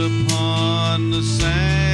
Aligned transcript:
upon 0.00 1.10
the 1.10 1.22
sand. 1.22 1.91